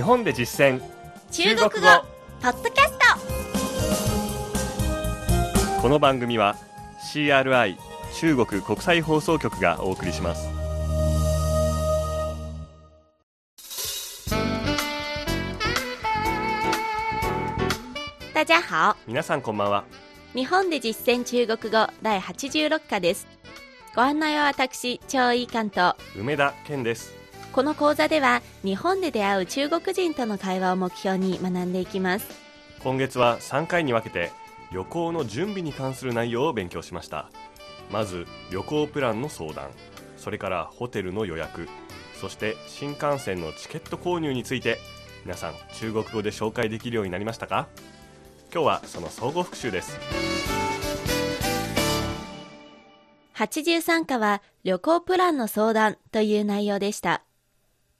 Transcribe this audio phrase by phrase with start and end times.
[0.00, 0.80] 日本で実践。
[1.30, 1.70] 中国語。
[2.40, 2.96] ポッドキャス
[5.82, 6.56] この番組は
[7.12, 7.76] CRI
[8.14, 10.48] 中国国際放送局がお送りします。
[14.28, 14.34] ト
[18.32, 18.96] 大家好。
[19.06, 19.84] 皆さんこんばんは。
[20.34, 23.26] 日本で実践中国語第86課です。
[23.94, 25.94] ご案内は私張井関と。
[26.16, 27.19] 梅田健です
[27.52, 32.26] この講座では日本で出会う中国人との会話を目標に学んでいきます。
[32.82, 34.30] 今月は3回に分けて
[34.72, 37.28] 旅行の準備に関する内容を勉強しました。
[37.90, 39.70] まず旅行プランの相談
[40.16, 41.68] それからホテルの予約
[42.20, 44.78] そして新幹線のチケット購入について
[45.24, 47.66] 皆さん中国語で紹介できるようになりましたか？
[48.52, 49.98] 今日はその総合復習です。
[53.34, 57.22] 83課は旅行プランの相談という内容でした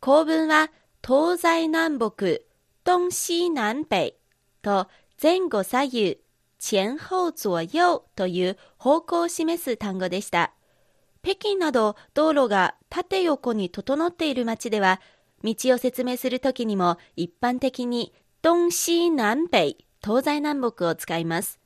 [0.00, 0.70] 構文は
[1.06, 2.40] 東西南北
[2.86, 4.12] 東西南北
[4.62, 4.88] と
[5.22, 6.18] 前後左右
[6.58, 7.78] 前後左右
[8.16, 10.52] という方向を示す単語でした。
[11.22, 15.02] 北京など道路が縦横に整っている街では
[15.44, 19.58] 道を説明するときにも一般的に東西南北
[20.02, 21.60] 東西南北を使います。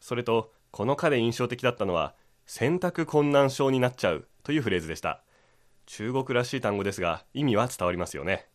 [0.00, 2.14] それとこの課で印象的だったのは
[2.46, 5.22] 選択困難症になっちゃうというフレーズでした。
[5.86, 8.46] 中国らしい単語ですが意味は伝わりますよね。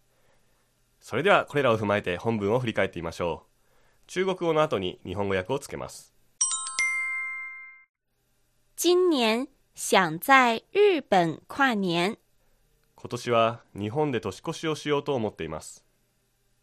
[0.99, 3.49] それではこれらを踏まえて本文を振り返ってみましょう。
[4.08, 6.13] 中国語の後に日本語訳をつけます。
[8.75, 12.17] 今年想在日本跨年
[12.95, 15.86] 今年は日本で年越しをしようと思っています。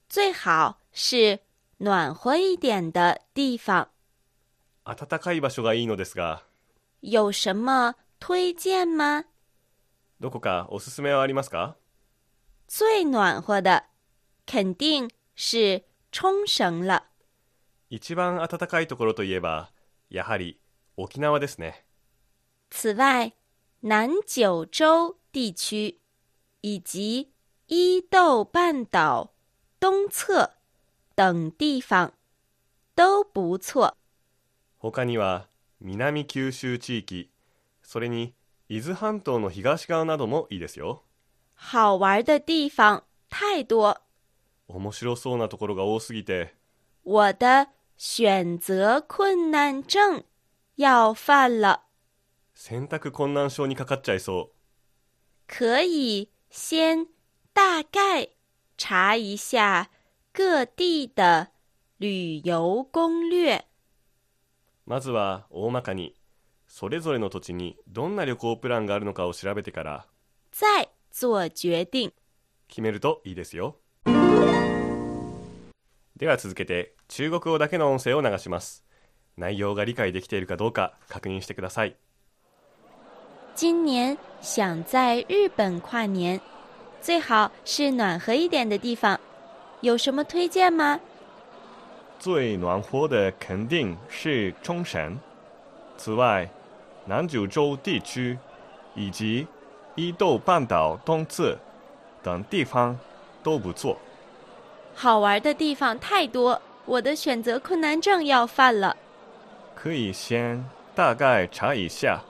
[0.08, 1.40] 最好是
[1.78, 3.88] 暖和一点的地方
[4.84, 6.16] 暖かい場所がいいのです。
[6.16, 6.42] が
[7.00, 9.24] 有什么推荐吗
[10.18, 11.76] どこかおすすめはありますか？
[12.68, 13.84] 最暖和的
[14.46, 17.04] 肯定是冲绳了。
[17.90, 19.70] 一番暖かいところといえば
[20.08, 20.58] やはり
[20.96, 21.84] 沖縄ですね。
[22.70, 23.34] 此外
[23.82, 26.00] 南九州地区
[26.62, 27.28] 以及
[27.68, 29.34] 伊豆半岛
[29.78, 30.50] 东侧
[31.14, 32.12] 等地方
[32.94, 33.94] 都不错。
[34.78, 35.48] 他には
[35.80, 37.30] 南九州地域
[37.82, 38.34] それに
[38.68, 41.04] 伊豆半島の東側などもいいですよ。
[41.54, 44.00] 好玩的地方太多。
[44.66, 46.54] 面白そうなところが多すぎて。
[47.04, 50.24] 我的選择困難症
[50.76, 51.82] 要犯了。
[52.54, 54.56] 選択困難症にかかっちゃいそう。
[55.46, 57.06] 可以先
[57.54, 58.30] 大概
[58.76, 59.88] 查一下
[60.32, 61.52] 各地的
[61.98, 63.64] 旅遊攻略。
[64.84, 66.15] まずは大まかに
[66.78, 70.04] それぞれの土地にどんな旅行プランがあるのかを調べてから
[70.52, 72.12] 再做決定。
[72.68, 73.76] 決めるといいですよ。
[76.16, 78.84] では続けて中国語だけの音声を流します。
[79.38, 81.96] 内容が理解できているかどうか確認してください。
[83.56, 86.42] 今年想在日本跨年。
[87.00, 89.18] 最好是暖和一点的地方。
[89.80, 91.00] 有什么推荐吗？
[92.18, 95.18] 最暖和的肯定是冲绳。
[95.96, 96.46] 此外
[97.06, 98.36] 南九州地区
[98.94, 99.46] 以及
[99.94, 101.56] 伊豆半岛东侧
[102.22, 102.98] 等地方
[103.42, 103.96] 都不错。
[104.94, 108.96] 好玩的地方太多我的选择困难症要犯了。
[109.74, 112.20] 可以先大概查一下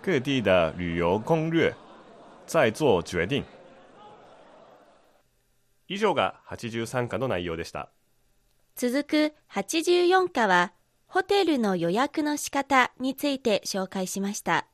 [0.00, 1.74] 各地的旅游攻略
[2.46, 3.42] 再做決定。
[5.88, 7.88] 以上が83課の内容でした。
[8.74, 10.72] 続く84課は
[11.12, 14.66] ホテルの予約の仕方について紹介しました。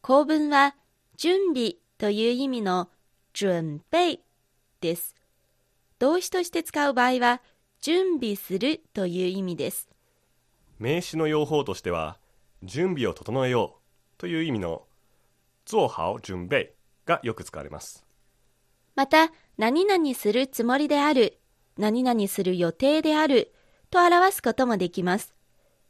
[0.00, 0.76] 構文は
[1.16, 2.88] 準備という意味の
[3.32, 4.20] 準備
[4.80, 5.16] です。
[5.98, 7.42] 動詞として使う場合は
[7.80, 9.88] 準備するという意味です。
[10.78, 12.18] 名詞の用法としては
[12.62, 14.84] 準備を整えようという意味の
[15.66, 16.70] 做好準備
[17.04, 18.04] がよく使われます。
[18.94, 21.40] また何々するつもりである
[21.78, 23.52] 何々する予定である
[23.92, 25.34] と表すこともできます。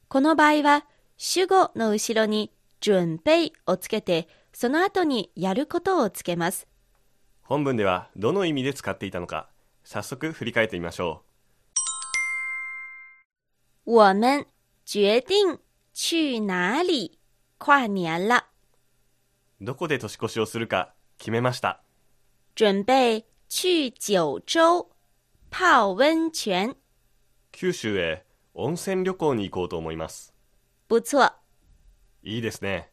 [0.08, 0.84] この場合は
[1.16, 6.66] 主語の後ろに準備をつけてその後にやることをつけます。
[7.42, 9.48] 本文ではどの意味で使っていたのか
[9.84, 11.22] 早速振り返ってみましょ
[13.84, 14.46] 我们
[14.84, 15.58] 决定
[15.92, 17.18] 去哪里？
[17.58, 18.46] 跨年了。
[19.60, 21.84] うどこで年越しをするか決めました。
[22.56, 24.88] 准备去九州。
[25.52, 26.74] 泡温泉
[27.52, 30.34] 九州へ温泉旅行に行こうと思います。
[30.88, 31.32] 不错。
[32.22, 32.90] いいですね。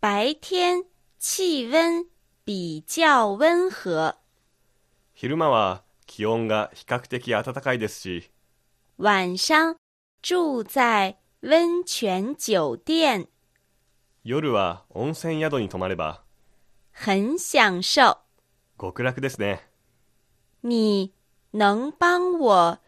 [0.00, 0.84] 白天
[1.18, 2.04] 气温
[2.44, 4.16] 比较温和。
[5.14, 8.30] 昼間は気温が比較的暖かいですし、
[8.98, 9.74] 晚上
[10.22, 13.28] 住在温泉酒店，
[14.22, 16.22] 夜は温泉宿に泊まれば
[16.92, 18.18] 很享受。
[18.78, 19.60] 極楽ですね。
[20.62, 21.12] 你
[21.52, 22.78] 能帮我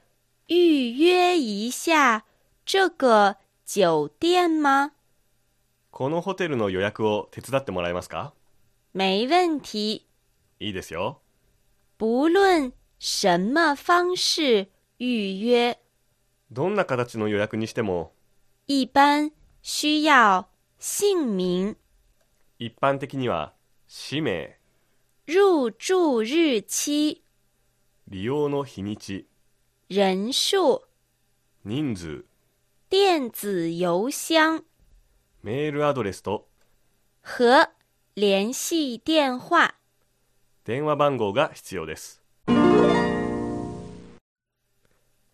[0.51, 2.25] 预约一下
[2.67, 4.91] 这个酒店吗？
[5.93, 8.33] このホテルの予約を手伝ってもらえますか？
[8.93, 10.09] 没问题。
[10.59, 11.21] いいですよ。
[11.99, 15.79] 不论什么方式预约，
[16.51, 18.13] どんな形の予約にしても、
[18.67, 19.31] 一般
[19.63, 20.49] 需要
[20.81, 21.77] 姓名、
[22.59, 23.55] 一般的には
[23.87, 24.59] 氏名、
[25.29, 27.23] 入住日期、
[28.09, 29.29] 利用の日にち、
[29.93, 30.83] 人数、
[31.65, 32.25] 人数、
[32.89, 34.63] 电子邮箱
[35.43, 36.47] メールアドレスと
[37.25, 37.71] 和
[38.15, 39.75] 联系电话。
[40.65, 42.23] 電話番号が必要です。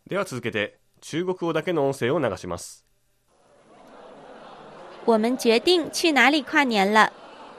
[0.07, 2.87] では続けて中国語だけの音声を流します。
[5.05, 7.13] 我们决定去哪里跨年了，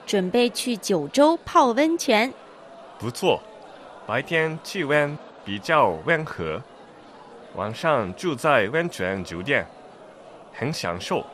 [0.04, 2.34] 准备去九州泡温泉。
[2.98, 3.40] 不错，
[4.04, 6.60] 白天气温比较温和，
[7.58, 9.66] 晚上住在温泉酒店，
[10.52, 11.26] 很享受。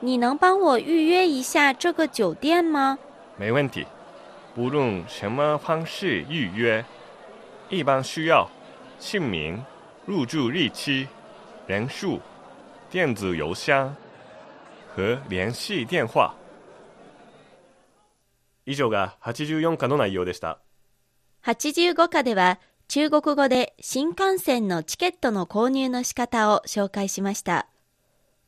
[0.00, 2.98] 你能帮我预约一下这个酒店吗？
[3.36, 3.86] 没问题，
[4.54, 6.82] 不论什么方式预约，
[7.68, 8.48] 一般需要
[8.98, 9.62] 姓名、
[10.06, 11.06] 入住日期、
[11.66, 12.18] 人数、
[12.90, 13.94] 电子邮箱
[14.96, 16.34] 和联系電話。
[18.64, 20.56] 以上が84課の内容でした。
[21.44, 22.58] 85課では
[22.88, 27.68] 中国語で新幹線のチケットの購入の仕方を紹介しました。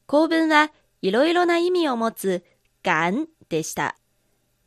[0.07, 0.71] 構文は
[1.03, 2.45] いろいろな意味を持つ
[2.83, 3.97] 赶でした。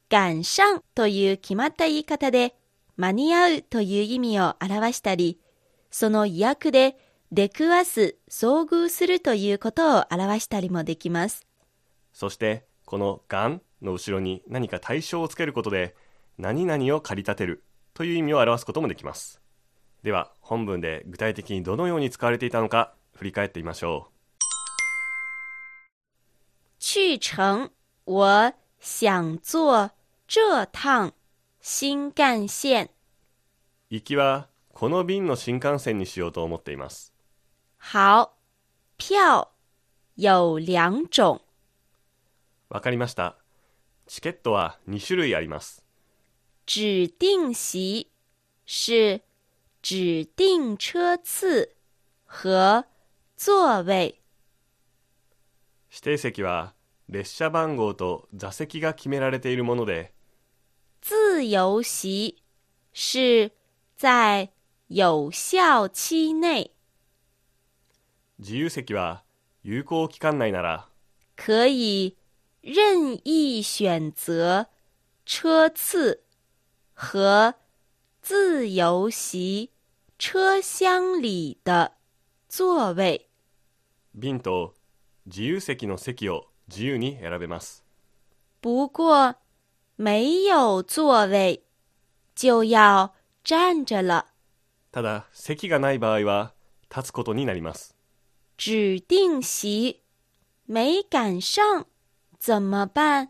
[0.09, 2.55] 赶上という決まった言い方で
[2.97, 5.39] 間に合うという意味を表したり、
[5.91, 6.97] その意訳で
[7.31, 11.45] 出くわす、遭遇するということを表したりもできます。
[12.11, 15.95] そして、このがんの後ろに何か対象をつけることで、
[16.37, 17.63] 何々を駆り立てる
[17.93, 19.39] という意味を表すこともできます。
[20.01, 24.13] では、本文で具体的にどのように使われていたのか振り返ってみましょう。
[26.79, 27.71] 去程，
[28.05, 29.91] 我想坐
[30.25, 31.11] 这趟
[31.59, 32.89] 新干线。
[33.89, 37.13] 行きはこの便の新幹線にしようと思っています。
[37.77, 38.29] 好，
[38.97, 39.49] 票
[40.15, 41.41] 有两种，
[42.69, 43.35] わかりました。
[44.07, 45.83] チケットは2種類あります。
[46.65, 48.09] 指定席
[48.65, 49.21] 是
[49.81, 51.75] 指定车次
[52.25, 52.85] 和
[53.37, 54.19] 座位，
[55.89, 56.73] 指定席は
[57.07, 60.13] 列車番号と座席が決められているもので、
[61.01, 62.43] 自由席
[62.93, 63.51] 是
[63.95, 64.51] 在
[64.89, 66.71] 有效期内
[68.37, 69.23] 自由席は
[69.63, 70.89] 有効期間内なら。
[71.35, 72.17] 可以
[72.61, 74.67] 任意选择
[75.25, 76.19] 车次
[76.93, 77.55] 和
[78.29, 79.71] 自由席
[80.19, 81.93] 车厢里的
[82.47, 83.27] 座位。
[84.13, 84.75] 便と
[85.25, 87.83] 自由席の席を自由に選べます。
[88.61, 89.37] 不过
[89.95, 91.63] 没有座位
[92.35, 94.27] 就要站着了。
[94.91, 96.53] ただ、席がない場合は
[96.95, 97.95] 立つことになります。
[98.59, 100.03] 指定席
[100.67, 101.87] 没赶上
[102.39, 103.29] 怎么办？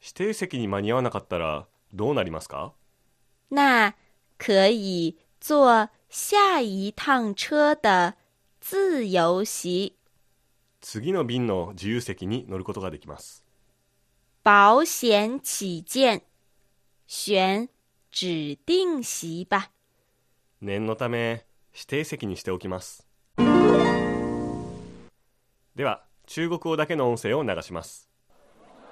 [0.00, 2.74] 指定席に間に合わなかったらどうなりますか？
[3.50, 3.96] 那
[4.44, 8.14] 可以坐下一趟车的
[8.60, 9.94] 自由席。
[10.82, 13.42] 次の便の自由席に乗ることができます。
[14.44, 16.20] 保险起见，
[17.06, 17.70] 选
[18.12, 19.70] 指定席吧。
[20.60, 23.08] 念のため指定席にしておきます。
[25.74, 28.10] では、中国語だけの音声を流します。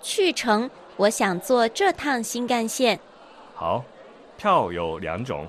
[0.00, 2.98] 去程，我想坐这趟新干线。
[3.54, 3.84] 好，
[4.42, 5.46] 票有两种，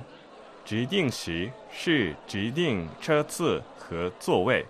[0.64, 4.64] 指定席是指定车次和座位，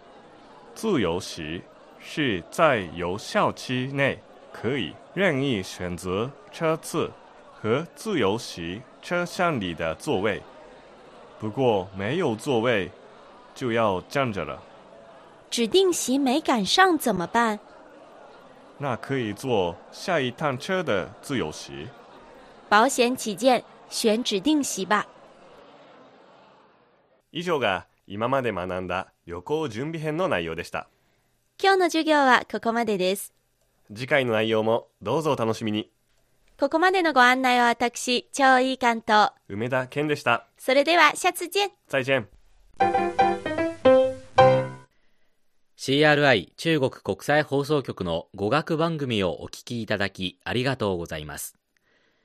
[0.74, 1.62] 自由席
[2.00, 4.18] 是在有效期内
[4.54, 7.12] 可以任意选择车次
[7.54, 10.42] 和自由席车厢里的座位。
[11.38, 12.90] 不过没有座位
[13.54, 14.58] 就要站着了，
[15.50, 17.60] 指定席没赶上怎么办？
[18.78, 21.90] 那可以坐下一趟车的自由席。
[22.70, 23.62] 保险起见，
[23.94, 25.08] 选指定席吧。
[27.32, 30.88] 以上が今まで学んだ旅行準備編の内容でした。
[31.62, 33.34] 今日の授業はここまでです。
[33.94, 35.92] 次回の内容もどうぞお楽しみに。
[36.60, 39.32] ここまでのご案内は私、超いい関東。
[39.48, 40.48] 梅田健でした。
[40.58, 41.72] それでは、シャツ見。
[41.88, 42.28] 再见。
[45.78, 51.63] CRI 中国国際放送局の語学番組をお聞きいただきありがとうございます。